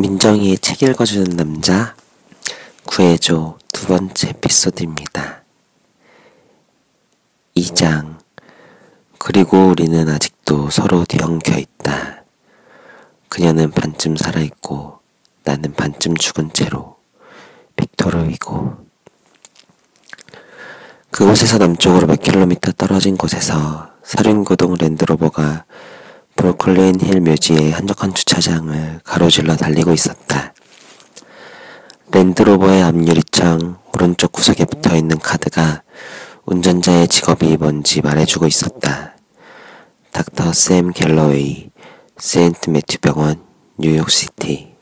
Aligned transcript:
민정이의 0.00 0.56
책 0.58 0.82
읽어주는 0.82 1.36
남자 1.36 1.94
구해줘 2.86 3.58
두 3.70 3.86
번째 3.86 4.30
에피소드입니다. 4.30 5.42
2장 7.54 8.18
그리고 9.18 9.66
우리는 9.66 10.08
아직도 10.08 10.70
서로 10.70 11.04
뒤엉켜 11.04 11.58
있다. 11.58 12.24
그녀는 13.28 13.70
반쯤 13.70 14.16
살아있고 14.16 15.00
나는 15.44 15.74
반쯤 15.74 16.16
죽은 16.16 16.54
채로 16.54 16.96
빅토르이고 17.76 18.78
그곳에서 21.10 21.58
남쪽으로 21.58 22.06
몇 22.06 22.22
킬로미터 22.22 22.72
떨어진 22.72 23.18
곳에서 23.18 23.90
사륜구동 24.02 24.76
랜드로버가 24.80 25.66
브루클린 26.40 26.98
힐 27.02 27.20
묘지의 27.20 27.70
한적한 27.72 28.14
주차장을 28.14 29.00
가로질러 29.04 29.56
달리고 29.56 29.92
있었다. 29.92 30.54
랜드로버의 32.12 32.82
앞유리창 32.82 33.76
오른쪽 33.92 34.32
구석에 34.32 34.64
붙어 34.64 34.96
있는 34.96 35.18
카드가 35.18 35.82
운전자의 36.46 37.08
직업이 37.08 37.58
뭔지 37.58 38.00
말해주고 38.00 38.46
있었다. 38.46 39.16
닥터 40.12 40.54
샘 40.54 40.92
갤러웨이, 40.92 41.68
세인트 42.16 42.70
매튜 42.70 42.96
병원, 43.00 43.42
뉴욕시티. 43.76 44.72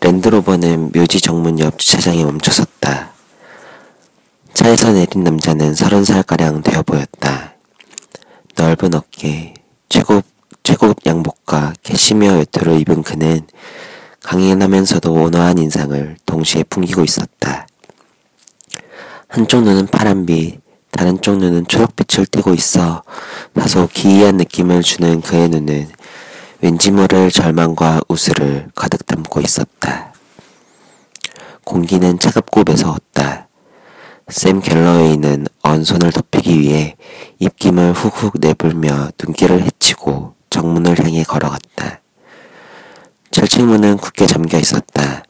랜드로버는 0.00 0.92
묘지 0.94 1.20
정문 1.20 1.58
옆 1.58 1.76
주차장에 1.76 2.24
멈춰섰다. 2.24 3.10
차에서 4.54 4.92
내린 4.92 5.24
남자는 5.24 5.74
서른 5.74 6.04
살가량 6.04 6.62
되어 6.62 6.84
보였다. 6.84 7.54
넓은 8.56 8.94
어깨, 8.94 9.54
최고, 9.90 10.22
최고급 10.62 11.04
양복과 11.04 11.74
캐시미어 11.82 12.36
외투를 12.36 12.80
입은 12.80 13.02
그는 13.02 13.46
강인하면서도 14.22 15.12
온화한 15.12 15.58
인상을 15.58 16.16
동시에 16.24 16.62
풍기고 16.62 17.02
있었다. 17.02 17.66
한쪽 19.26 19.64
눈은 19.64 19.88
파란빛, 19.88 20.60
다른 20.92 21.20
쪽 21.20 21.38
눈은 21.38 21.66
초록빛을 21.66 22.26
띠고 22.26 22.54
있어 22.54 23.02
다소 23.52 23.88
기이한 23.92 24.36
느낌을 24.36 24.82
주는 24.82 25.20
그의 25.20 25.48
눈은 25.48 25.88
왠지 26.60 26.92
모를 26.92 27.30
절망과 27.32 28.02
우스를 28.08 28.68
가득 28.76 29.04
담고 29.06 29.40
있었다. 29.40 30.12
공기는 31.64 32.18
차갑고 32.18 32.62
매서웠다. 32.64 33.49
샘 34.30 34.60
갤러웨이는 34.60 35.48
언손을 35.62 36.12
덮이기 36.12 36.60
위해 36.60 36.96
입김을 37.40 37.92
훅훅 37.92 38.34
내불며 38.38 39.10
눈길을 39.22 39.62
헤치고 39.62 40.34
정문을 40.50 41.04
향해 41.04 41.24
걸어갔다. 41.24 42.00
철책문은 43.32 43.96
굳게 43.96 44.26
잠겨 44.26 44.58
있었다. 44.58 45.24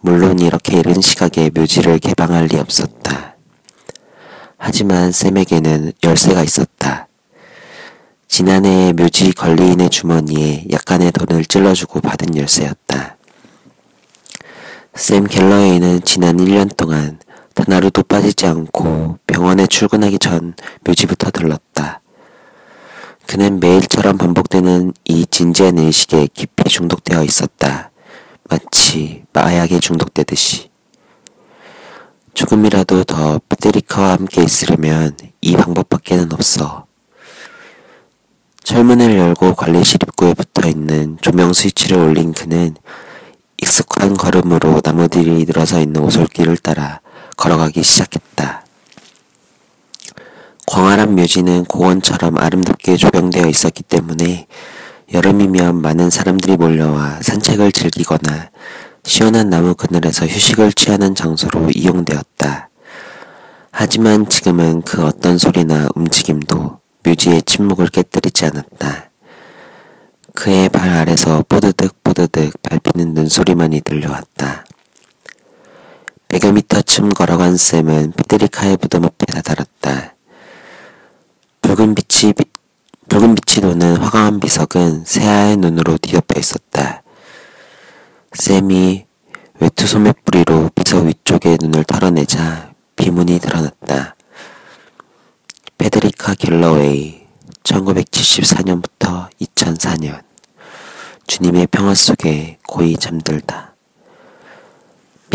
물론 0.00 0.38
이렇게 0.38 0.78
이른 0.78 1.00
시각에 1.00 1.50
묘지를 1.52 1.98
개방할 1.98 2.46
리 2.46 2.58
없었다. 2.58 3.34
하지만 4.56 5.10
샘에게는 5.10 5.92
열쇠가 6.04 6.44
있었다. 6.44 7.08
지난해에 8.28 8.92
묘지 8.92 9.32
관리인의 9.32 9.90
주머니에 9.90 10.66
약간의 10.70 11.10
돈을 11.10 11.44
찔러주고 11.44 12.00
받은 12.00 12.36
열쇠였다. 12.36 13.16
샘 14.94 15.24
갤러웨이는 15.24 16.02
지난 16.02 16.36
1년 16.36 16.74
동안 16.76 17.18
단 17.56 17.72
하루도 17.72 18.02
빠지지 18.02 18.46
않고 18.46 19.18
병원에 19.26 19.66
출근하기 19.66 20.18
전 20.18 20.52
묘지부터 20.84 21.30
들렀다. 21.30 22.02
그는 23.26 23.60
매일처럼 23.60 24.18
반복되는 24.18 24.92
이 25.06 25.24
진지한 25.24 25.78
의식에 25.78 26.28
깊이 26.34 26.64
중독되어 26.64 27.24
있었다. 27.24 27.92
마치 28.50 29.24
마약에 29.32 29.80
중독되듯이. 29.80 30.70
조금이라도 32.34 33.04
더 33.04 33.40
페데리카와 33.48 34.12
함께 34.12 34.42
있으려면 34.42 35.16
이 35.40 35.56
방법밖에는 35.56 36.34
없어. 36.34 36.84
철문을 38.64 39.16
열고 39.16 39.54
관리실 39.54 40.00
입구에 40.02 40.34
붙어 40.34 40.68
있는 40.68 41.16
조명 41.22 41.54
스위치를 41.54 41.96
올린 41.96 42.34
그는 42.34 42.76
익숙한 43.56 44.14
걸음으로 44.14 44.82
나무들이 44.84 45.46
늘어서 45.46 45.80
있는 45.80 46.02
오솔길을 46.02 46.58
따라 46.58 47.00
걸어가기 47.36 47.82
시작했다. 47.82 48.64
광활한 50.66 51.14
묘지는 51.14 51.64
공원처럼 51.64 52.38
아름답게 52.38 52.96
조경되어 52.96 53.46
있었기 53.46 53.84
때문에 53.84 54.46
여름이면 55.12 55.80
많은 55.80 56.10
사람들이 56.10 56.56
몰려와 56.56 57.20
산책을 57.22 57.70
즐기거나 57.70 58.50
시원한 59.04 59.48
나무 59.48 59.74
그늘에서 59.74 60.26
휴식을 60.26 60.72
취하는 60.72 61.14
장소로 61.14 61.70
이용되었다. 61.72 62.70
하지만 63.70 64.28
지금은 64.28 64.82
그 64.82 65.04
어떤 65.04 65.38
소리나 65.38 65.88
움직임도 65.94 66.80
묘지의 67.04 67.42
침묵을 67.42 67.86
깨뜨리지 67.88 68.46
않았다. 68.46 69.10
그의 70.34 70.68
발 70.68 70.88
아래서 70.88 71.44
뽀드득 71.48 72.02
뽀드득 72.02 72.60
밟히는 72.62 73.14
눈소리만이 73.14 73.82
들려왔다. 73.82 74.64
100여 76.28 76.52
미터쯤 76.52 77.10
걸어간 77.10 77.56
샘은 77.56 78.12
페데리카의 78.12 78.78
무덤 78.80 79.04
앞에 79.04 79.26
다다랐다. 79.26 80.14
붉은 81.62 81.94
빛이 81.94 82.32
붉은 83.08 83.36
빛이 83.36 83.62
도는 83.62 83.96
화강한 83.96 84.40
비석은 84.40 85.04
새하얀 85.04 85.60
눈으로 85.60 85.98
뒤덮여 85.98 86.38
있었다. 86.38 87.02
샘이 88.32 89.06
외투 89.60 89.86
소매뿌리로 89.86 90.70
비석 90.74 91.06
위쪽에 91.06 91.56
눈을 91.60 91.84
털어내자 91.84 92.72
비문이 92.96 93.38
드러났다. 93.38 94.16
페데리카 95.78 96.34
길러웨이 96.34 97.26
1974년부터 97.62 99.28
2004년 99.40 100.22
주님의 101.26 101.68
평화 101.68 101.94
속에 101.94 102.58
고이 102.66 102.96
잠들다. 102.96 103.75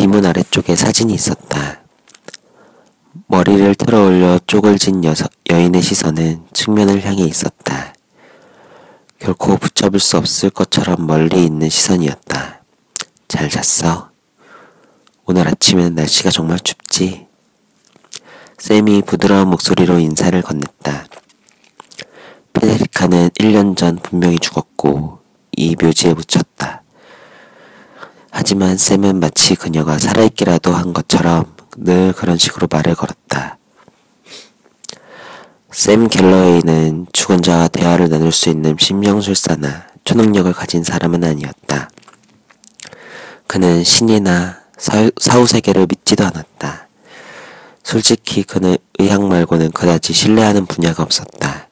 비문 0.01 0.25
아래쪽에 0.25 0.75
사진이 0.75 1.13
있었다. 1.13 1.83
머리를 3.27 3.75
틀어 3.75 4.05
올려 4.07 4.39
쪽을 4.47 4.79
진 4.79 5.03
여서, 5.03 5.27
여인의 5.47 5.83
시선은 5.83 6.47
측면을 6.53 7.05
향해 7.05 7.21
있었다. 7.21 7.93
결코 9.19 9.57
붙잡을 9.57 9.99
수 9.99 10.17
없을 10.17 10.49
것처럼 10.49 11.05
멀리 11.05 11.45
있는 11.45 11.69
시선이었다. 11.69 12.63
잘 13.27 13.47
잤어? 13.47 14.09
오늘 15.25 15.47
아침에는 15.47 15.93
날씨가 15.93 16.31
정말 16.31 16.59
춥지? 16.61 17.27
쌤이 18.57 19.03
부드러운 19.03 19.49
목소리로 19.49 19.99
인사를 19.99 20.41
건넸다. 20.41 21.05
페데리카는 22.53 23.29
1년 23.39 23.77
전 23.77 23.97
분명히 23.97 24.39
죽었고 24.39 25.19
이 25.51 25.75
묘지에 25.79 26.15
묻혔다. 26.15 26.80
하지만 28.31 28.77
쌤은 28.77 29.19
마치 29.19 29.55
그녀가 29.55 29.99
살아있기라도 29.99 30.73
한 30.73 30.93
것처럼 30.93 31.53
늘 31.77 32.13
그런 32.13 32.37
식으로 32.37 32.67
말을 32.71 32.95
걸었다. 32.95 33.57
샘 35.69 36.07
갤러웨이는 36.07 37.07
죽은 37.13 37.41
자와 37.41 37.67
대화를 37.67 38.09
나눌 38.09 38.31
수 38.31 38.49
있는 38.49 38.75
심령술사나 38.79 39.87
초능력을 40.05 40.51
가진 40.53 40.83
사람은 40.83 41.23
아니었다. 41.23 41.89
그는 43.47 43.83
신이나 43.83 44.61
사후세계를 44.77 45.87
믿지도 45.89 46.25
않았다. 46.25 46.87
솔직히 47.83 48.43
그는 48.43 48.77
의학 48.99 49.25
말고는 49.25 49.71
그다지 49.71 50.13
신뢰하는 50.13 50.65
분야가 50.65 51.03
없었다. 51.03 51.67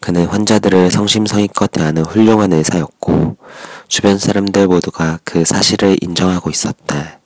그는 0.00 0.26
환자들을 0.26 0.90
성심성의껏 0.90 1.70
대하는 1.70 2.04
훌륭한 2.04 2.52
의사였고 2.52 3.36
주변 3.90 4.18
사람들 4.18 4.68
모두가 4.68 5.18
그 5.24 5.44
사실을 5.44 5.96
인정하고 6.00 6.48
있었다. 6.48 7.18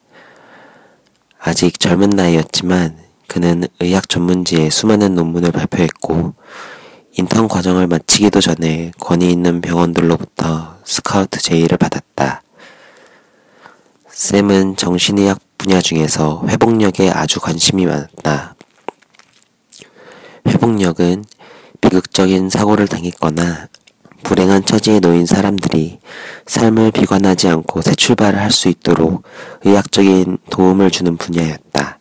아직 1.39 1.79
젊은 1.79 2.09
나이였지만 2.09 2.99
그는 3.29 3.65
의학 3.81 4.09
전문지에 4.09 4.71
수많은 4.71 5.15
논문을 5.15 5.53
발표했고 5.53 6.33
인턴 7.19 7.49
과정을 7.49 7.87
마치기도 7.87 8.41
전에 8.41 8.93
권위 8.99 9.31
있는 9.31 9.61
병원들로부터 9.61 10.79
스카우트 10.85 11.39
제의를 11.39 11.77
받았다. 11.77 12.41
샘은 14.09 14.77
정신의학 14.77 15.39
분야 15.59 15.83
중에서 15.83 16.45
회복력에 16.49 17.11
아주 17.11 17.41
관심이 17.41 17.85
많았다. 17.85 18.57
회복력은 20.49 21.27
비극적인 21.83 22.49
사고를 22.49 22.89
당했거나 22.89 23.69
불행한 24.25 24.65
처지에 24.65 25.01
놓인 25.01 25.27
사람들이 25.27 26.01
삶을 26.47 26.91
비관하지 26.91 27.49
않고 27.49 27.83
새 27.83 27.95
출발을 27.95 28.41
할 28.41 28.51
수 28.51 28.69
있도록 28.69 29.23
의학적인 29.65 30.39
도움을 30.51 30.91
주는 30.91 31.17
분야였다. 31.17 31.99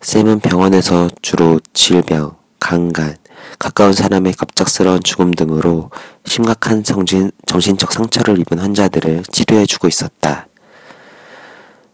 샘은 0.00 0.40
병원에서 0.40 1.08
주로 1.22 1.60
질병, 1.72 2.36
강간, 2.60 3.16
가까운 3.58 3.92
사람의 3.92 4.34
갑작스러운 4.34 5.02
죽음 5.02 5.30
등으로 5.30 5.90
심각한 6.24 6.82
정신, 6.82 7.30
정신적 7.46 7.92
상처를 7.92 8.38
입은 8.40 8.58
환자들을 8.58 9.22
치료해주고 9.30 9.88
있었다. 9.88 10.48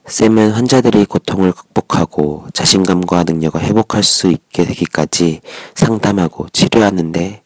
샘은 0.06 0.50
환자들이 0.50 1.04
고통을 1.04 1.52
극복하고 1.52 2.46
자신감과 2.54 3.24
능력을 3.24 3.60
회복할 3.62 4.02
수 4.02 4.28
있게 4.28 4.64
되기까지 4.64 5.40
상담하고 5.74 6.48
치료하는데 6.52 7.41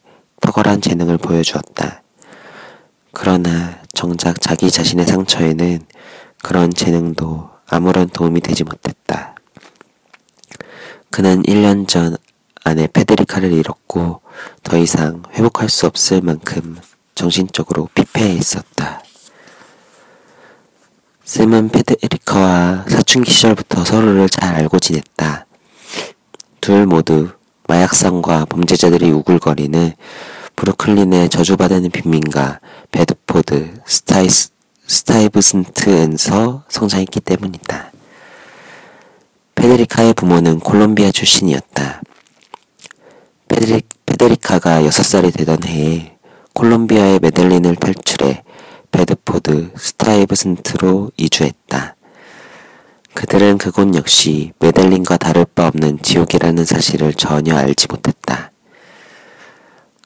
탁월한 0.47 0.79
재능을 0.79 1.17
보여주었다. 1.17 2.03
그러나 3.11 3.81
정작 3.93 4.39
자기 4.39 4.71
자신의 4.71 5.05
상처에는 5.05 5.81
그런 6.41 6.73
재능도 6.73 7.49
아무런 7.67 8.07
도움이 8.07 8.39
되지 8.39 8.63
못했다. 8.63 9.35
그는 11.09 11.43
1년 11.43 11.85
전 11.85 12.15
아내 12.63 12.87
페데리카를 12.87 13.51
잃었고 13.51 14.21
더 14.63 14.77
이상 14.77 15.23
회복할 15.33 15.67
수 15.67 15.85
없을 15.85 16.21
만큼 16.21 16.77
정신적으로 17.13 17.89
피폐해 17.93 18.33
있었다. 18.33 19.03
샘은 21.25 21.69
페데리카와 21.69 22.85
사춘기 22.87 23.31
시절부터 23.31 23.83
서로를 23.83 24.29
잘 24.29 24.55
알고 24.55 24.79
지냈다. 24.79 25.45
둘 26.61 26.85
모두 26.85 27.31
마약상과 27.67 28.45
범죄자들이 28.45 29.11
우글거리는 29.11 29.93
브루클린의 30.57 31.29
저주받은 31.29 31.91
빈민가 31.91 32.59
베드포드 32.91 33.75
스타이스, 33.85 34.49
스타이브선트에서 34.87 36.63
성장했기 36.67 37.19
때문이다. 37.19 37.91
페데리카의 39.53 40.15
부모는 40.15 40.59
콜롬비아 40.59 41.11
출신이었다. 41.11 42.01
페데리, 43.47 43.83
페데리카가 44.07 44.81
6살이 44.81 45.31
되던 45.31 45.63
해에 45.63 46.17
콜롬비아의 46.53 47.19
메델린을 47.19 47.75
탈출해 47.75 48.43
베드포드 48.91 49.73
스타이브슨트로 49.77 51.11
이주했다. 51.17 51.95
그들은 53.13 53.59
그곳 53.59 53.93
역시 53.95 54.53
메델린과 54.57 55.17
다를 55.17 55.45
바 55.45 55.67
없는 55.67 56.01
지옥이라는 56.01 56.65
사실을 56.65 57.13
전혀 57.13 57.55
알지 57.55 57.87
못했다. 57.91 58.46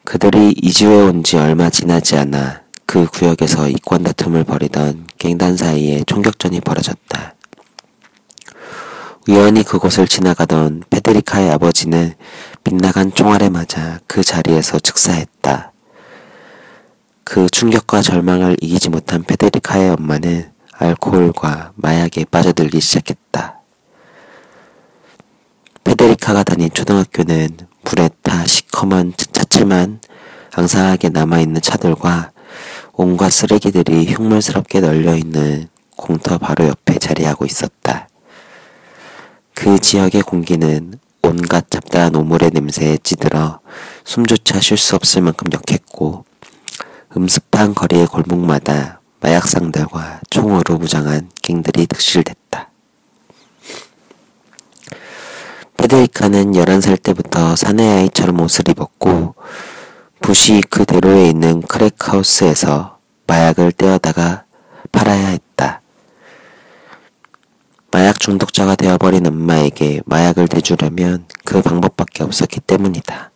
그들이 0.03 0.53
이주해 0.61 1.03
온 1.03 1.23
지 1.23 1.37
얼마 1.37 1.69
지나지 1.69 2.17
않아 2.17 2.61
그 2.85 3.05
구역에서 3.05 3.69
이권 3.69 4.03
다툼을 4.03 4.43
벌이던 4.43 5.07
갱단 5.17 5.55
사이에 5.57 6.03
총격전이 6.05 6.61
벌어졌다. 6.61 7.35
우연히 9.27 9.63
그곳을 9.63 10.07
지나가던 10.07 10.83
페데리카의 10.89 11.51
아버지는 11.51 12.15
빗나간 12.63 13.13
총알에 13.13 13.49
맞아 13.49 13.99
그 14.07 14.23
자리에서 14.23 14.79
즉사했다. 14.79 15.71
그 17.23 17.47
충격과 17.49 18.01
절망을 18.01 18.57
이기지 18.59 18.89
못한 18.89 19.23
페데리카의 19.23 19.91
엄마는 19.91 20.51
알코올과 20.73 21.73
마약에 21.75 22.25
빠져들기 22.25 22.81
시작했다. 22.81 23.59
페데리카가 25.83 26.43
다닌 26.43 26.69
초등학교는 26.73 27.49
불에 27.83 28.09
타 28.21 28.45
시커먼 28.45 29.13
차츠만 29.15 29.99
앙상하게 30.53 31.09
남아있는 31.09 31.61
차들과 31.61 32.31
온갖 32.93 33.29
쓰레기들이 33.29 34.13
흉물스럽게 34.13 34.81
널려있는 34.81 35.69
공터 35.95 36.37
바로 36.37 36.67
옆에 36.67 36.97
자리하고 36.97 37.45
있었다. 37.45 38.07
그 39.53 39.79
지역의 39.79 40.23
공기는 40.23 40.95
온갖 41.23 41.69
잡다한 41.69 42.15
오물의 42.15 42.51
냄새에 42.53 42.97
찌들어 43.03 43.59
숨조차 44.03 44.59
쉴 44.59 44.77
수 44.77 44.95
없을 44.95 45.21
만큼 45.21 45.47
역했고 45.53 46.25
음습한 47.15 47.75
거리의 47.75 48.07
골목마다 48.07 49.01
마약상들과 49.19 50.21
총으로 50.29 50.77
무장한 50.79 51.29
갱들이 51.43 51.85
득실됐다. 51.85 52.70
페데리카는 55.81 56.51
11살 56.51 57.01
때부터 57.01 57.55
사내 57.55 57.89
아이처럼 57.89 58.39
옷을 58.41 58.69
입었고 58.69 59.33
부시 60.21 60.61
그 60.69 60.85
대로에 60.85 61.27
있는 61.27 61.63
크랙하우스에서 61.63 62.99
마약을 63.25 63.71
떼어다가 63.71 64.43
팔아야 64.91 65.29
했다. 65.29 65.81
마약 67.89 68.19
중독자가 68.19 68.75
되어버린 68.75 69.25
엄마에게 69.25 70.01
마약을 70.05 70.47
대주려면 70.49 71.25
그 71.45 71.63
방법밖에 71.63 72.23
없었기 72.25 72.59
때문이다. 72.59 73.31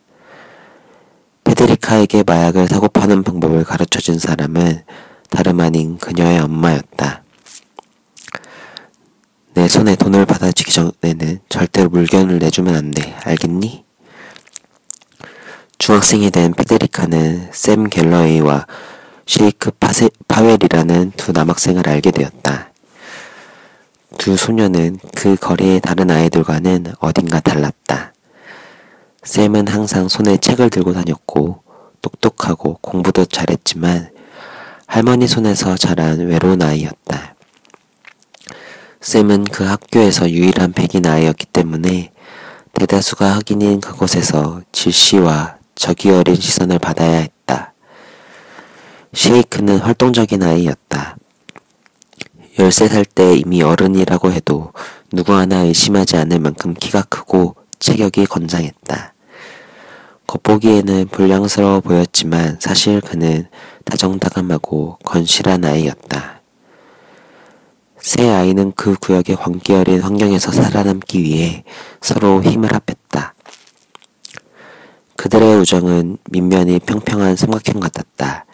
페데리카에게 1.42 2.22
마약을 2.24 2.68
사고 2.68 2.86
파는 2.86 3.24
방법을 3.24 3.64
가르쳐 3.64 3.98
준 3.98 4.20
사람은 4.20 4.84
다름 5.30 5.58
아닌 5.58 5.98
그녀의 5.98 6.38
엄마였다. 6.38 7.24
내 9.56 9.68
손에 9.68 9.96
돈을 9.96 10.26
받아주기 10.26 10.70
전에는 10.70 11.40
절대로 11.48 11.88
물건을 11.88 12.38
내주면 12.40 12.74
안 12.74 12.90
돼. 12.90 13.16
알겠니? 13.24 13.86
중학생이 15.78 16.30
된 16.30 16.52
페데리카는 16.52 17.52
샘 17.54 17.84
갤러웨이와 17.88 18.66
쉐이크 19.26 19.70
파세, 19.80 20.10
파웰이라는 20.28 21.12
두 21.16 21.32
남학생을 21.32 21.88
알게 21.88 22.10
되었다. 22.10 22.68
두 24.18 24.36
소녀는 24.36 24.98
그 25.14 25.36
거리의 25.36 25.80
다른 25.80 26.10
아이들과는 26.10 26.92
어딘가 27.00 27.40
달랐다. 27.40 28.12
샘은 29.22 29.68
항상 29.68 30.08
손에 30.08 30.36
책을 30.36 30.68
들고 30.68 30.92
다녔고 30.92 31.62
똑똑하고 32.02 32.76
공부도 32.82 33.24
잘했지만 33.24 34.10
할머니 34.86 35.26
손에서 35.26 35.78
자란 35.78 36.18
외로운 36.26 36.60
아이였다. 36.60 37.35
샘은 39.06 39.44
그 39.44 39.62
학교에서 39.62 40.28
유일한 40.28 40.72
백인 40.72 41.06
아이였기 41.06 41.46
때문에 41.46 42.10
대다수가 42.72 43.36
흑인인 43.36 43.80
그곳에서 43.80 44.62
질시와 44.72 45.58
적이 45.76 46.10
어린 46.10 46.34
시선을 46.34 46.80
받아야 46.80 47.18
했다. 47.18 47.72
쉐이크는 49.14 49.78
활동적인 49.78 50.42
아이였다. 50.42 51.18
13살 52.58 53.06
때 53.14 53.36
이미 53.36 53.62
어른이라고 53.62 54.32
해도 54.32 54.72
누구 55.12 55.34
하나 55.34 55.58
의심하지 55.60 56.16
않을 56.16 56.40
만큼 56.40 56.74
키가 56.74 57.02
크고 57.02 57.54
체격이 57.78 58.26
건장했다. 58.26 59.14
겉보기에는 60.26 61.06
불량스러워 61.12 61.80
보였지만 61.80 62.58
사실 62.58 63.00
그는 63.00 63.46
다정다감하고 63.84 64.98
건실한 65.04 65.64
아이였다. 65.64 66.35
세 68.06 68.30
아이는 68.30 68.70
그 68.76 68.94
구역의 68.94 69.34
광기 69.34 69.72
어린 69.72 70.00
환경에서 70.00 70.52
살아남기 70.52 71.24
위해 71.24 71.64
서로 72.00 72.40
힘을 72.40 72.72
합했다. 72.72 73.34
그들의 75.16 75.56
우정은 75.56 76.16
민면이 76.30 76.78
평평한 76.86 77.34
삼각형 77.34 77.80
같았다. 77.80 78.46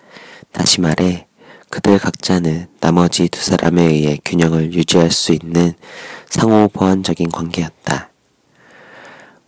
다시 0.52 0.80
말해 0.80 1.26
그들 1.68 1.99
각자는 1.99 2.68
나머지 2.80 3.28
두 3.28 3.42
사람에 3.42 3.82
의해 3.82 4.18
균형을 4.25 4.73
유지할 4.73 5.11
수 5.11 5.32
있는 5.35 5.75
상호 6.30 6.66
보완적인 6.68 7.30
관계였다. 7.30 8.09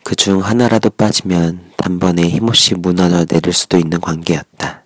그 0.03 0.17
중 0.17 0.45
하나라도 0.45 0.91
빠지면 0.91 1.73
단번에 1.79 2.29
힘없이 2.29 2.75
무너져 2.75 3.25
내릴 3.25 3.55
수도 3.55 3.79
있는 3.79 4.03
관계였다. 4.03 4.85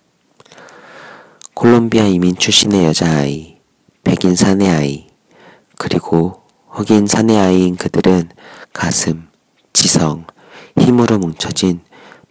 콜롬비아 1.55 2.05
이민 2.05 2.37
출신의 2.37 2.85
여자아이, 2.85 3.57
백인 4.05 4.37
사내 4.37 4.69
아이, 4.69 5.08
그리고 5.79 6.43
흑인 6.67 7.07
사내 7.07 7.37
아이인 7.37 7.77
그들은 7.77 8.29
가슴, 8.73 9.29
지성, 9.71 10.25
힘으로 10.77 11.17
뭉쳐진 11.17 11.79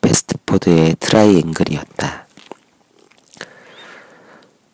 베드포드의 0.03 0.97
트라이앵글이었다. 1.01 2.27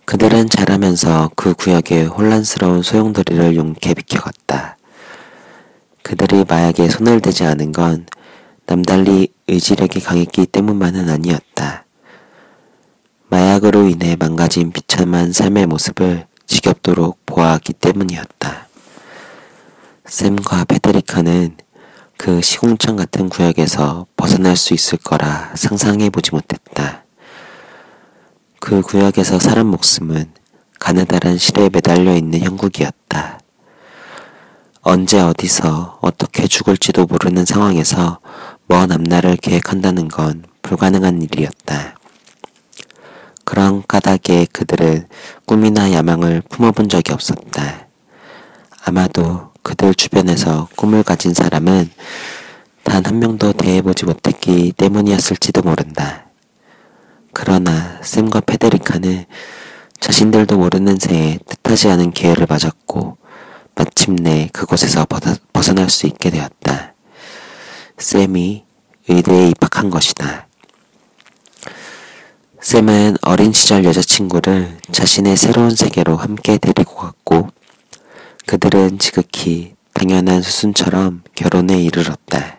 그들은 0.04 0.50
자라면서 0.50 1.30
그 1.36 1.54
구역의 1.54 2.06
혼란스러운 2.06 2.82
소용돌이를 2.82 3.54
용케 3.54 3.94
비켜갔다. 3.94 4.76
그들이 6.02 6.44
마약에 6.46 6.88
손을 6.88 7.20
대지 7.20 7.44
않은 7.44 7.70
건 7.70 8.06
남달리 8.66 9.32
의지력이 9.46 10.00
강했기 10.00 10.46
때문만은 10.46 11.08
아니었다. 11.08 11.84
마약으로 13.28 13.86
인해 13.88 14.16
망가진 14.16 14.72
비참한 14.72 15.32
삶의 15.32 15.66
모습을 15.66 16.26
지겹도록 16.46 17.24
보아왔기 17.24 17.74
때문이었다. 17.74 18.63
샘과 20.14 20.62
페데리카는 20.66 21.56
그 22.16 22.40
시궁창 22.40 22.94
같은 22.94 23.28
구역에서 23.28 24.06
벗어날 24.16 24.54
수 24.54 24.72
있을 24.72 24.96
거라 24.98 25.50
상상해 25.56 26.08
보지 26.08 26.30
못했다. 26.30 27.02
그 28.60 28.80
구역에서 28.80 29.40
사람 29.40 29.66
목숨은 29.66 30.32
가느다란 30.78 31.36
실에 31.36 31.68
매달려 31.68 32.14
있는 32.14 32.38
형국이었다. 32.38 33.40
언제 34.82 35.20
어디서 35.20 35.98
어떻게 36.00 36.46
죽을지도 36.46 37.06
모르는 37.06 37.44
상황에서 37.44 38.20
먼 38.68 38.92
앞날을 38.92 39.36
계획한다는 39.38 40.06
건 40.06 40.44
불가능한 40.62 41.22
일이었다. 41.22 41.96
그런 43.44 43.82
까닭에 43.88 44.46
그들은 44.52 45.08
꿈이나 45.44 45.90
야망을 45.90 46.44
품어본 46.48 46.88
적이 46.88 47.14
없었다. 47.14 47.88
아마도 48.84 49.53
그들 49.64 49.94
주변에서 49.96 50.68
꿈을 50.76 51.02
가진 51.02 51.34
사람은 51.34 51.90
단 52.84 53.06
한 53.06 53.18
명도 53.18 53.52
대해보지 53.52 54.04
못했기 54.04 54.72
때문이었을지도 54.76 55.62
모른다. 55.62 56.26
그러나 57.32 57.98
샘과 58.02 58.40
페데리카는 58.40 59.24
자신들도 59.98 60.56
모르는 60.56 60.98
새에 61.00 61.38
뜻하지 61.46 61.88
않은 61.88 62.12
기회를 62.12 62.46
맞았고 62.48 63.16
마침내 63.74 64.48
그곳에서 64.52 65.06
벗어날 65.52 65.90
수 65.90 66.06
있게 66.06 66.30
되었다. 66.30 66.94
샘이 67.98 68.64
의대에 69.08 69.48
입학한 69.48 69.90
것이다. 69.90 70.46
샘은 72.60 73.16
어린 73.22 73.52
시절 73.52 73.84
여자친구를 73.84 74.78
자신의 74.92 75.36
새로운 75.36 75.70
세계로 75.70 76.16
함께 76.16 76.58
데리고 76.58 76.94
갔고 76.94 77.48
그들은 78.46 78.98
지극히 78.98 79.74
당연한 79.94 80.42
수순처럼 80.42 81.22
결혼에 81.34 81.82
이르렀다. 81.82 82.58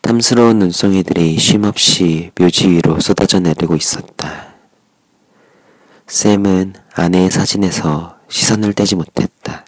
탐스러운 0.00 0.58
눈송이들이 0.58 1.38
쉼없이 1.38 2.30
묘지 2.38 2.68
위로 2.70 2.98
쏟아져 2.98 3.40
내리고 3.40 3.76
있었다. 3.76 4.54
샘은 6.06 6.74
아내의 6.94 7.30
사진에서 7.30 8.18
시선을 8.28 8.72
떼지 8.72 8.96
못했다. 8.96 9.64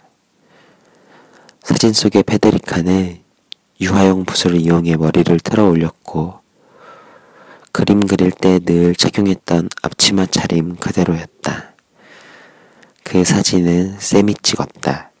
사진 1.61 1.93
속의 1.93 2.23
페데리카는 2.23 3.19
유화용 3.81 4.25
붓을 4.25 4.55
이용해 4.55 4.97
머리를 4.97 5.39
틀어 5.39 5.67
올렸고 5.67 6.39
그림 7.71 7.99
그릴 7.99 8.31
때 8.31 8.59
늘 8.59 8.95
착용했던 8.95 9.69
앞치마 9.81 10.27
차림 10.27 10.75
그대로였다. 10.77 11.74
그 13.05 13.23
사진은 13.23 13.97
쌤이 13.99 14.33
찍었다. 14.41 15.11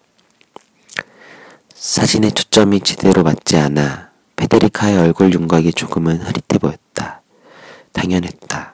사진의 1.75 2.31
초점이 2.31 2.81
제대로 2.81 3.21
맞지 3.21 3.57
않아 3.57 4.09
페데리카의 4.35 4.97
얼굴 4.97 5.31
윤곽이 5.31 5.71
조금은 5.71 6.17
흐릿해 6.17 6.57
보였다. 6.59 7.21
당연했다. 7.93 8.73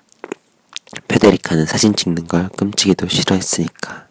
페데리카는 1.10 1.66
사진 1.66 1.94
찍는 1.94 2.28
걸 2.28 2.48
끔찍이도 2.58 3.10
싫어했으니까. 3.10 4.08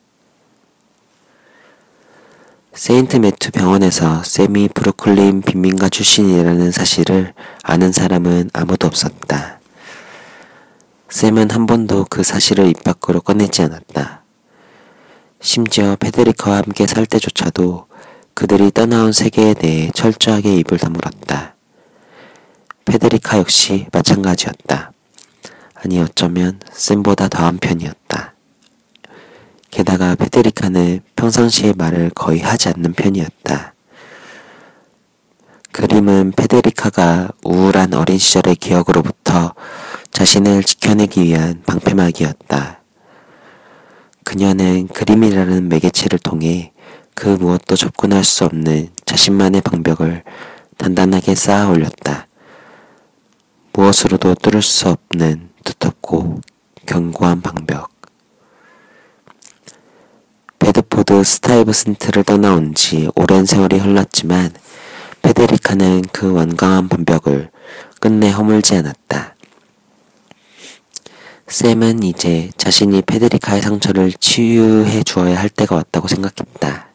세인트 2.75 3.17
매튜 3.17 3.51
병원에서 3.51 4.23
쌤이 4.23 4.69
브루클린 4.69 5.41
빈민가 5.43 5.89
출신이라는 5.89 6.71
사실을 6.71 7.33
아는 7.63 7.91
사람은 7.91 8.51
아무도 8.53 8.87
없었다. 8.87 9.61
쌤은 11.09 11.51
한 11.51 11.67
번도 11.67 12.07
그 12.11 12.23
사실을 12.23 12.69
입 12.69 12.85
밖으로 12.85 13.23
꺼내지 13.23 13.63
않았다. 13.63 14.20
심지어 15.43 15.97
페데리카와 15.97 16.59
함께 16.59 16.87
살 16.87 17.07
때조차도 17.07 17.87
그들이 18.35 18.71
떠나온 18.71 19.13
세계에 19.13 19.55
대해 19.55 19.91
철저하게 19.95 20.57
입을 20.57 20.77
다물었다. 20.77 21.55
페데리카 22.85 23.39
역시 23.39 23.87
마찬가지였다. 23.91 24.93
아니 25.75 25.99
어쩌면 25.99 26.61
쌤보다 26.73 27.29
더한 27.29 27.59
편이었다. 27.59 28.35
게다가 29.71 30.15
페데리카는 30.15 31.01
평상시에 31.17 31.73
말을 31.75 32.11
거의 32.15 32.41
하지 32.41 32.69
않는 32.69 32.93
편이었다. 32.93 33.73
그림은 35.73 36.33
페데리카가 36.33 37.31
우울한 37.45 37.95
어린 37.95 38.19
시절의 38.19 38.57
기억으로부터 38.57 39.55
자신을 40.11 40.65
지켜내기 40.65 41.23
위한 41.23 41.63
방패막이었다. 41.65 42.80
그녀는 44.31 44.87
그림이라는 44.87 45.69
매개체를 45.69 46.21
통해 46.21 46.71
그 47.17 47.31
무엇도 47.31 47.75
접근할 47.75 48.23
수 48.23 48.45
없는 48.45 48.91
자신만의 49.05 49.61
방벽을 49.63 50.23
단단하게 50.79 51.35
쌓아 51.35 51.69
올렸다. 51.69 52.29
무엇으로도 53.73 54.37
뚫을 54.37 54.63
수 54.63 54.89
없는 54.89 55.49
두텁고 55.65 56.43
견고한 56.87 57.41
방벽. 57.41 57.91
베드포드 60.61 61.25
스타이브슨트를 61.25 62.23
떠나온 62.23 62.73
지 62.77 63.11
오랜 63.17 63.45
세월이 63.45 63.79
흘렀지만 63.79 64.53
페데리카는 65.23 66.03
그 66.13 66.33
완강한 66.33 66.89
방벽을 66.89 67.51
끝내 67.99 68.31
허물지 68.31 68.77
않았다. 68.77 69.35
샘은 71.51 72.05
이제 72.05 72.49
자신이 72.57 73.03
페데리카의 73.03 73.61
상처를 73.61 74.13
치유해 74.13 75.03
주어야 75.03 75.37
할 75.37 75.49
때가 75.49 75.75
왔다고 75.75 76.07
생각했다. 76.07 76.89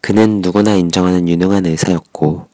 그는 0.00 0.40
누구나 0.40 0.76
인정하는 0.76 1.28
유능한 1.28 1.66
의사였고, 1.66 2.46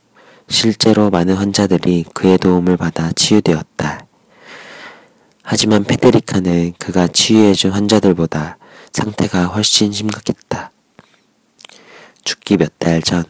실제로 0.48 1.10
많은 1.10 1.34
환자들이 1.34 2.06
그의 2.14 2.38
도움을 2.38 2.78
받아 2.78 3.12
치유되었다. 3.12 4.06
하지만 5.42 5.84
페데리카는 5.84 6.72
그가 6.78 7.06
치유해준 7.06 7.72
환자들보다 7.72 8.56
상태가 8.92 9.48
훨씬 9.48 9.92
심각했다. 9.92 10.70
죽기 12.24 12.56
몇 12.56 12.72
달 12.78 13.02
전, 13.02 13.24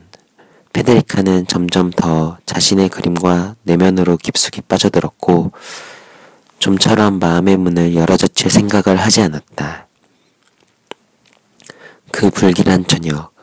페데리카는 0.73 1.49
점점 1.49 1.90
더 1.90 2.38
자신의 2.47 2.88
그림과 2.88 3.56
내면으로 3.64 4.16
깊숙이 4.16 4.61
빠져들었고, 4.61 5.50
좀처럼 6.58 7.18
마음의 7.18 7.56
문을 7.56 7.94
열어젖힐 7.94 8.50
생각을 8.50 8.96
하지 8.98 9.22
않았다. 9.22 9.86
그 12.10 12.30
불길한 12.30 12.86
저녁, 12.86 13.34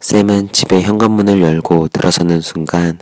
샘은 0.00 0.52
집의 0.52 0.82
현관문을 0.82 1.42
열고 1.42 1.88
들어서는 1.88 2.40
순간 2.40 2.98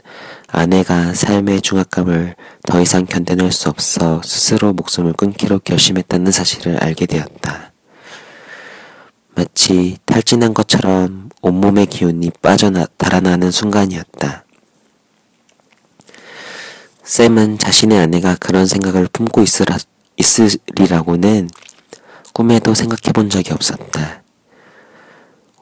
아내가 0.48 1.14
삶의 1.14 1.60
중압감을 1.60 2.34
더 2.64 2.80
이상 2.80 3.06
견뎌낼 3.06 3.52
수 3.52 3.68
없어 3.68 4.20
스스로 4.24 4.72
목숨을 4.72 5.12
끊기로 5.12 5.60
결심했다는 5.60 6.32
사실을 6.32 6.82
알게 6.82 7.06
되었다. 7.06 7.72
마치 9.34 9.98
탈진한 10.04 10.54
것처럼 10.54 11.28
온몸의 11.42 11.86
기운이 11.86 12.30
빠져 12.42 12.70
달아나는 12.96 13.52
순간이었다. 13.52 14.44
샘은 17.08 17.56
자신의 17.56 17.98
아내가 17.98 18.36
그런 18.38 18.66
생각을 18.66 19.08
품고 19.10 19.40
있으라, 19.40 19.78
있으리라고는 20.18 21.48
꿈에도 22.34 22.74
생각해 22.74 23.14
본 23.14 23.30
적이 23.30 23.54
없었다. 23.54 24.22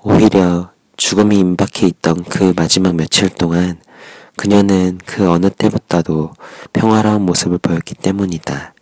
오히려 0.02 0.72
죽음이 0.96 1.38
임박해 1.38 1.86
있던 1.86 2.24
그 2.24 2.52
마지막 2.56 2.96
며칠 2.96 3.28
동안 3.28 3.78
그녀는 4.34 4.98
그 5.06 5.30
어느 5.30 5.48
때보다도 5.48 6.32
평화로운 6.72 7.22
모습을 7.22 7.58
보였기 7.58 7.94
때문이다. 7.94 8.74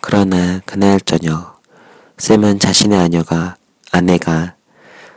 그러나 0.00 0.60
그날 0.64 1.00
저녁, 1.00 1.60
샘은 2.18 2.60
자신의 2.60 2.96
아녀가, 3.00 3.56
아내가 3.90 4.54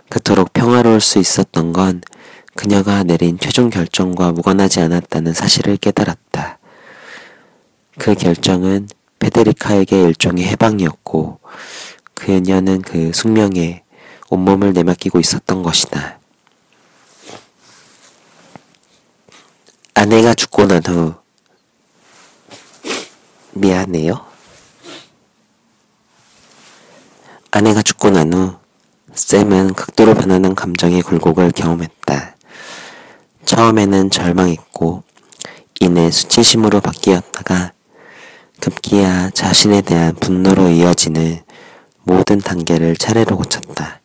그토록 0.09 0.53
평화로울 0.53 1.01
수 1.01 1.19
있었던 1.19 1.71
건 1.71 2.01
그녀가 2.55 3.03
내린 3.03 3.37
최종 3.39 3.69
결정과 3.69 4.31
무관하지 4.31 4.81
않았다는 4.81 5.33
사실을 5.33 5.77
깨달았다. 5.77 6.59
그 7.97 8.15
결정은 8.15 8.87
페데리카에게 9.19 10.01
일종의 10.03 10.45
해방이었고 10.45 11.39
그녀는 12.13 12.81
그 12.81 13.11
숙명에 13.13 13.83
온몸을 14.29 14.73
내맡기고 14.73 15.19
있었던 15.19 15.63
것이다. 15.63 16.19
아내가 19.93 20.33
죽고 20.33 20.67
난 20.67 20.81
후 20.87 21.21
미안해요. 23.53 24.25
아내가 27.51 27.81
죽고 27.81 28.09
난후 28.11 28.57
샘은 29.13 29.73
극도로 29.73 30.13
변하는 30.13 30.55
감정의 30.55 31.01
굴곡을 31.01 31.51
경험했다. 31.51 32.00
처음에는 33.51 34.09
절망했고 34.11 35.03
이내 35.81 36.09
수치심으로 36.09 36.79
바뀌었다가 36.79 37.73
급기야 38.61 39.31
자신에 39.31 39.81
대한 39.81 40.15
분노로 40.15 40.69
이어지는 40.69 41.41
모든 42.03 42.39
단계를 42.39 42.95
차례로 42.95 43.35
고쳤다. 43.35 43.99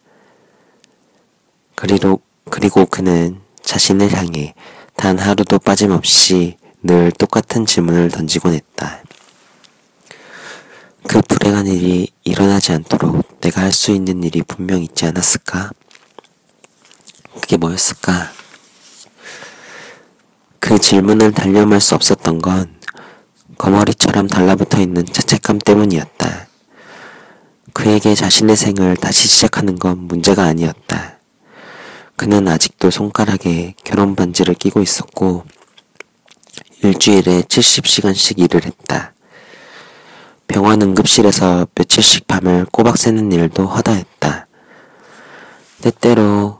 그리고, 1.76 2.20
그리고 2.50 2.86
그는 2.86 3.40
자신을 3.62 4.12
향해 4.14 4.52
단 4.96 5.16
하루도 5.16 5.60
빠짐없이 5.60 6.56
늘 6.82 7.12
똑같은 7.12 7.66
질문을 7.66 8.08
던지곤 8.08 8.52
했다. 8.52 9.04
그 11.06 11.20
불행한 11.20 11.68
일이 11.68 12.08
일어나지 12.24 12.72
않도록 12.72 13.40
내가 13.40 13.60
할 13.60 13.72
수 13.72 13.92
있는 13.92 14.24
일이 14.24 14.42
분명 14.42 14.82
있지 14.82 15.06
않았을까? 15.06 15.70
그게 17.40 17.56
뭐였을까? 17.56 18.32
그 20.66 20.80
질문을 20.80 21.30
단념할 21.30 21.80
수 21.80 21.94
없었던 21.94 22.40
건 22.40 22.74
거머리처럼 23.56 24.26
달라붙어 24.26 24.80
있는 24.80 25.06
죄책감 25.06 25.58
때문이었다. 25.58 26.48
그에게 27.72 28.16
자신의 28.16 28.56
생을 28.56 28.96
다시 28.96 29.28
시작하는 29.28 29.78
건 29.78 29.96
문제가 30.08 30.42
아니었다. 30.42 31.20
그는 32.16 32.48
아직도 32.48 32.90
손가락에 32.90 33.74
결혼 33.84 34.16
반지를 34.16 34.54
끼고 34.54 34.82
있었고, 34.82 35.44
일주일에 36.82 37.42
70시간씩 37.42 38.40
일을 38.40 38.64
했다. 38.64 39.14
병원 40.48 40.82
응급실에서 40.82 41.68
며칠씩 41.76 42.26
밤을 42.26 42.66
꼬박 42.72 42.98
새는 42.98 43.30
일도 43.30 43.66
허다했다. 43.66 44.48
때때로 45.82 46.58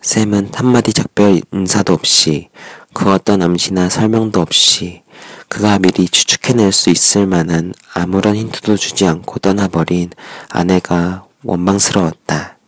샘은 0.00 0.50
한마디 0.54 0.92
작별 0.92 1.40
인사도 1.52 1.92
없이 1.92 2.50
그 2.92 3.10
어떤 3.10 3.42
암시나 3.42 3.88
설명도 3.88 4.40
없이 4.40 5.02
그가 5.48 5.78
미리 5.78 6.08
추측해낼 6.08 6.72
수 6.72 6.90
있을 6.90 7.26
만한 7.26 7.74
아무런 7.94 8.36
힌트도 8.36 8.76
주지 8.76 9.06
않고 9.06 9.38
떠나버린 9.38 10.10
아내가 10.48 11.26
원망스러웠다. 11.42 12.58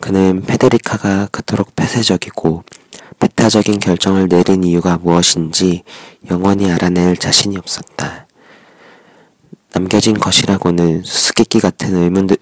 그는 0.00 0.42
페데리카가 0.42 1.28
그토록 1.30 1.74
폐쇄적이고 1.74 2.64
배타적인 3.18 3.80
결정을 3.80 4.28
내린 4.28 4.62
이유가 4.62 4.98
무엇인지 4.98 5.82
영원히 6.30 6.70
알아낼 6.70 7.16
자신이 7.16 7.56
없었다. 7.56 8.26
남겨진 9.72 10.18
것이라고는 10.18 11.02
수수께끼 11.02 11.60
같은 11.60 11.96
의문들, 11.96 12.36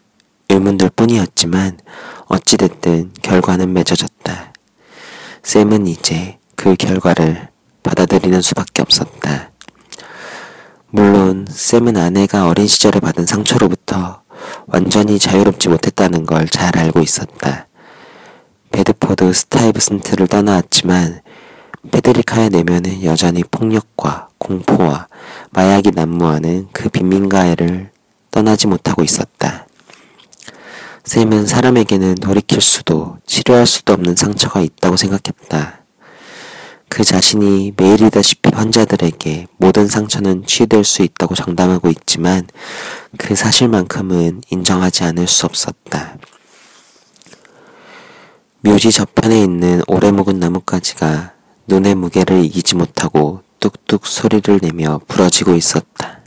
의문들 0.49 0.91
뿐이었지만 0.91 1.79
어찌됐든 2.27 3.13
결과는 3.23 3.73
맺어졌다. 3.73 4.53
샘은 5.43 5.87
이제 5.87 6.39
그 6.57 6.75
결과를 6.75 7.49
받아들이는 7.83 8.43
수밖에 8.43 8.83
없었다. 8.83 9.51
물론 10.89 11.47
샘은 11.49 11.97
아내가 11.97 12.49
어린 12.49 12.67
시절에 12.67 13.01
받은 13.01 13.27
상처로부터 13.27 14.23
완전히 14.67 15.19
자유롭지 15.19 15.69
못했다는 15.69 16.27
걸 16.27 16.47
잘 16.49 16.77
알고 16.79 17.01
있었다. 17.01 17.67
베드포드 18.71 19.33
스타이브슨트를 19.33 20.27
떠나왔지만 20.27 21.21
페데리카의 21.91 22.51
내면은 22.51 23.05
여전히 23.05 23.43
폭력과 23.45 24.29
공포와 24.39 25.07
마약이 25.51 25.93
난무하는 25.93 26.69
그 26.73 26.89
빈민가에를 26.89 27.91
떠나지 28.31 28.67
못하고 28.67 29.03
있었다. 29.03 29.67
샘은 31.05 31.47
사람에게는 31.47 32.17
돌이킬 32.17 32.61
수도 32.61 33.19
치료할 33.27 33.67
수도 33.67 33.93
없는 33.93 34.17
상처가 34.17 34.61
있다고 34.61 34.97
생각했다. 34.97 35.86
그 36.89 37.05
자신이 37.05 37.73
매일이다시피 37.77 38.51
환자들에게 38.53 39.49
모든 39.59 39.89
상처는 39.89 40.47
치유될 40.47 40.85
수 40.85 41.03
있다고 41.03 41.35
장담하고 41.35 41.89
있지만 41.91 42.47
그 43.19 43.35
사실만큼은 43.35 44.43
인정하지 44.51 45.05
않을 45.05 45.27
수 45.27 45.47
없었다. 45.47 46.17
묘지 48.61 48.91
저편에 48.91 49.41
있는 49.41 49.83
오래 49.87 50.11
묵은 50.11 50.39
나뭇가지가 50.39 51.35
눈의 51.69 51.95
무게를 51.95 52.45
이기지 52.45 52.77
못하고 52.77 53.43
뚝뚝 53.61 54.07
소리를 54.07 54.59
내며 54.63 55.01
부러지고 55.07 55.55
있었다. 55.55 56.21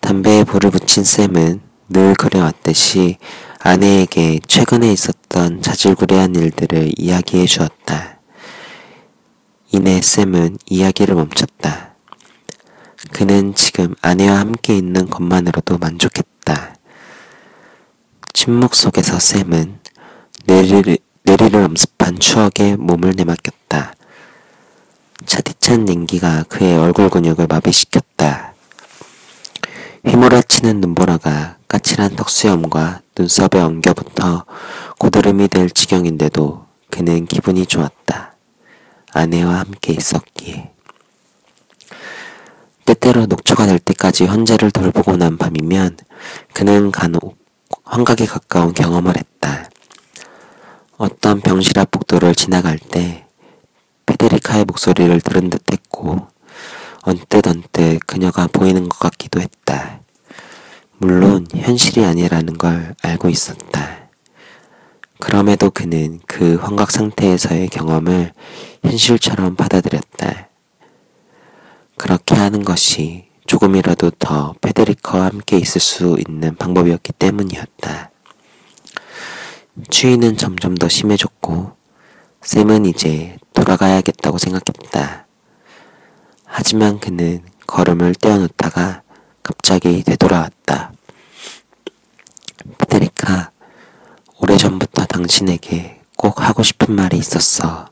담배에 0.00 0.44
불을 0.44 0.70
붙인 0.70 1.04
샘은 1.04 1.60
늘 1.88 2.14
그래왔듯이 2.14 3.18
아내에게 3.58 4.40
최근에 4.46 4.92
있었던 4.92 5.60
자질구레한 5.60 6.34
일들을 6.34 6.92
이야기해 6.96 7.46
주었다. 7.46 8.19
이내 9.72 10.02
샘은 10.02 10.58
이야기를 10.66 11.14
멈췄다. 11.14 11.94
그는 13.12 13.54
지금 13.54 13.94
아내와 14.02 14.40
함께 14.40 14.76
있는 14.76 15.08
것만으로도 15.08 15.78
만족했다. 15.78 16.74
침묵 18.32 18.74
속에서 18.74 19.20
샘은 19.20 19.78
내리를, 20.46 20.98
내리를 21.22 21.62
엄습한 21.62 22.18
추억에 22.18 22.74
몸을 22.78 23.12
내맡겼다. 23.16 23.94
차디찬 25.24 25.84
냉기가 25.84 26.42
그의 26.48 26.76
얼굴 26.76 27.08
근육을 27.08 27.46
마비시켰다. 27.46 28.54
휘몰아치는 30.04 30.80
눈보라가 30.80 31.58
까칠한 31.68 32.16
턱수염과 32.16 33.02
눈썹에 33.16 33.60
엉겨붙어 33.60 34.46
고드름이 34.98 35.46
될 35.46 35.70
지경인데도 35.70 36.66
그는 36.90 37.26
기분이 37.26 37.66
좋았다. 37.66 38.34
아내와 39.12 39.60
함께 39.60 39.92
있었기에. 39.92 40.70
때때로 42.86 43.26
녹초가 43.26 43.66
될 43.66 43.78
때까지 43.78 44.24
환자를 44.24 44.70
돌보고 44.70 45.16
난 45.16 45.38
밤이면 45.38 45.96
그는 46.52 46.90
간혹 46.90 47.38
환각에 47.84 48.26
가까운 48.26 48.74
경험을 48.74 49.16
했다. 49.16 49.68
어떤 50.96 51.40
병실 51.40 51.78
앞 51.78 51.90
복도를 51.90 52.34
지나갈 52.34 52.78
때 52.78 53.26
페데리카의 54.06 54.64
목소리를 54.64 55.20
들은 55.20 55.50
듯 55.50 55.62
했고 55.72 56.28
언뜻 57.02 57.46
언뜻 57.46 58.00
그녀가 58.06 58.46
보이는 58.48 58.88
것 58.88 58.98
같기도 58.98 59.40
했다. 59.40 60.00
물론 60.98 61.46
현실이 61.54 62.04
아니라는 62.04 62.58
걸 62.58 62.94
알고 63.02 63.30
있었다. 63.30 63.99
그럼에도 65.20 65.70
그는 65.70 66.18
그 66.26 66.56
환각 66.56 66.90
상태에서의 66.90 67.68
경험을 67.68 68.32
현실처럼 68.82 69.54
받아들였다. 69.54 70.48
그렇게 71.96 72.34
하는 72.34 72.64
것이 72.64 73.28
조금이라도 73.46 74.10
더 74.18 74.54
페데리커와 74.60 75.26
함께 75.26 75.58
있을 75.58 75.80
수 75.80 76.16
있는 76.26 76.56
방법이었기 76.56 77.12
때문이었다. 77.12 78.10
추위는 79.90 80.36
점점 80.36 80.76
더 80.76 80.88
심해졌고 80.88 81.72
샘은 82.42 82.86
이제 82.86 83.36
돌아가야겠다고 83.52 84.38
생각했다. 84.38 85.26
하지만 86.44 86.98
그는 86.98 87.42
걸음을 87.66 88.14
떼어놓다가 88.14 89.02
갑자기 89.42 90.02
되돌아왔다. 90.02 90.92
페데리카, 92.78 93.50
오래전부터 94.38 94.99
당신에게 95.10 96.00
꼭 96.16 96.40
하고 96.40 96.62
싶은 96.62 96.94
말이 96.94 97.18
있었어. 97.18 97.88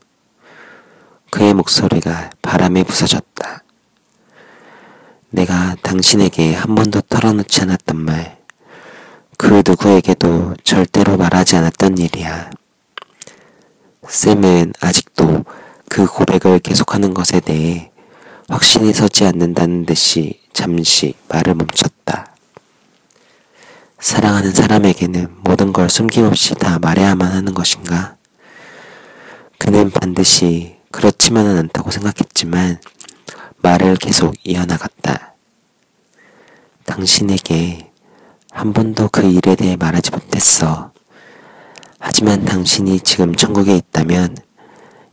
그의 1.31 1.53
목소리가 1.53 2.31
바람에 2.41 2.85
부서졌다. 2.85 3.65
내가 5.31 5.77
당신에게 5.83 6.55
한 6.55 6.75
번도 6.75 7.03
털어놓지 7.03 7.63
않았단 7.63 7.97
말, 7.97 8.39
그 9.37 9.63
누구에게도 9.67 10.55
절대로 10.65 11.17
말하지 11.17 11.57
않았던 11.57 11.99
일이야. 11.99 12.51
샘은 14.09 14.73
아직도 14.81 15.45
그 15.89 16.07
고백을 16.07 16.61
계속하는 16.61 17.15
것에 17.15 17.41
대해 17.41 17.91
확신이 18.49 18.93
서지 18.93 19.27
않는다는 19.27 19.85
듯이 19.85 20.41
잠시 20.53 21.15
말을 21.29 21.55
멈췄다. 21.57 22.35
사랑하는 24.01 24.53
사람에게는 24.53 25.39
모든 25.43 25.73
걸 25.73 25.91
숨김없이 25.91 26.55
다 26.55 26.79
말해야만 26.79 27.33
하는 27.33 27.53
것인가? 27.53 28.17
그는 29.59 29.91
반드시 29.91 30.77
그렇지만은 30.93 31.59
않다고 31.59 31.91
생각했지만 31.91 32.81
말을 33.57 33.97
계속 33.97 34.35
이어나갔다. 34.45 35.35
당신에게 36.85 37.91
한 38.53 38.73
번도 38.73 39.09
그 39.09 39.23
일에 39.23 39.57
대해 39.57 39.77
말하지 39.77 40.13
못했어. 40.13 40.93
하지만 41.99 42.45
당신이 42.45 43.01
지금 43.01 43.35
천국에 43.35 43.77
있다면 43.77 44.37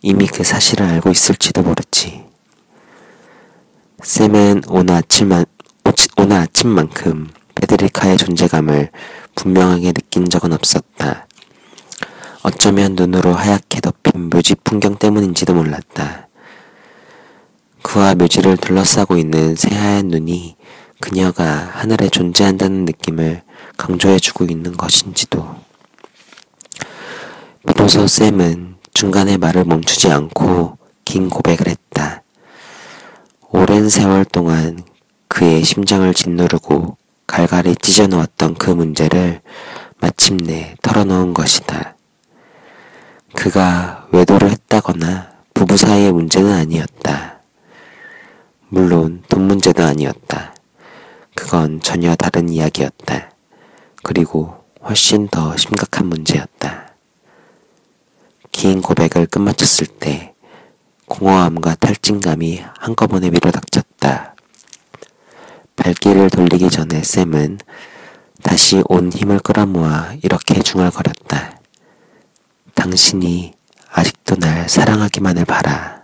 이미 0.01 0.27
그 0.27 0.43
사실을 0.43 0.85
알고 0.85 1.09
있을지도 1.09 1.63
모르지. 1.63 2.23
샘은 4.03 4.61
오늘 4.67 4.93
아침만, 4.93 5.45
오늘 6.17 6.37
아침만큼 6.37 7.29
페드리카의 7.55 8.17
존재감을 8.17 8.89
분명하게 9.35 9.93
느낀 9.93 10.29
적은 10.29 10.53
없었다. 10.53 11.27
어쩌면 12.43 12.95
눈으로 12.95 13.33
하얗게 13.33 13.81
덮인 13.81 14.29
묘지 14.29 14.55
풍경 14.63 14.95
때문인지도 14.97 15.53
몰랐다. 15.53 16.27
그와 17.81 18.15
묘지를 18.15 18.57
둘러싸고 18.57 19.17
있는 19.17 19.55
새하얀 19.55 20.07
눈이 20.07 20.55
그녀가 20.99 21.43
하늘에 21.73 22.09
존재한다는 22.09 22.85
느낌을 22.85 23.43
강조해주고 23.77 24.45
있는 24.45 24.75
것인지도. 24.75 25.55
비로소 27.67 28.07
샘은 28.07 28.75
중간에 28.93 29.37
말을 29.37 29.65
멈추지 29.65 30.11
않고 30.11 30.77
긴 31.03 31.29
고백을 31.29 31.67
했다. 31.67 32.23
오랜 33.49 33.89
세월 33.89 34.25
동안 34.25 34.83
그의 35.27 35.63
심장을 35.63 36.11
짓누르고 36.13 36.97
갈갈이 37.27 37.75
찢어놓았던 37.77 38.55
그 38.55 38.69
문제를 38.69 39.41
마침내 39.99 40.75
털어놓은 40.81 41.33
것이다. 41.33 41.95
그가 43.35 44.07
외도를 44.11 44.51
했다거나 44.51 45.33
부부 45.53 45.77
사이의 45.77 46.11
문제는 46.11 46.51
아니었다. 46.51 47.39
물론 48.69 49.23
돈 49.29 49.43
문제도 49.47 49.83
아니었다. 49.83 50.53
그건 51.35 51.81
전혀 51.81 52.15
다른 52.15 52.49
이야기였다. 52.49 53.31
그리고 54.03 54.65
훨씬 54.83 55.27
더 55.27 55.55
심각한 55.57 56.07
문제였다. 56.07 56.93
긴 58.51 58.81
고백을 58.81 59.25
끝마쳤을 59.25 59.87
때 59.87 60.33
공허함과 61.07 61.75
탈진감이 61.75 62.63
한꺼번에 62.79 63.29
밀어닥쳤다. 63.29 63.94
발길을 65.85 66.31
돌리기 66.31 66.71
전에 66.71 67.03
샘은 67.03 67.59
다시 68.41 68.81
온 68.85 69.13
힘을 69.13 69.37
끌어모아 69.37 70.15
이렇게 70.23 70.63
중얼거렸다. 70.63 71.59
당신이 72.73 73.53
아직도 73.91 74.37
날 74.37 74.67
사랑하기만을 74.67 75.45
바라. 75.45 76.01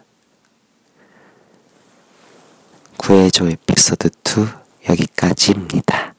구해줘 2.98 3.48
에피소드 3.50 4.10
2 4.24 4.48
여기까지입니다. 4.88 6.11